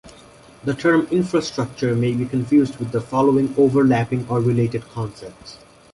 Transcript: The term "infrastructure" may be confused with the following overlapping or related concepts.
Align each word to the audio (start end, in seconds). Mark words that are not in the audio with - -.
The 0.63 0.73
term 0.73 1.05
"infrastructure" 1.11 1.93
may 1.95 2.11
be 2.13 2.25
confused 2.25 2.77
with 2.77 2.91
the 2.91 3.01
following 3.01 3.53
overlapping 3.55 4.27
or 4.29 4.39
related 4.41 4.81
concepts. 4.89 5.59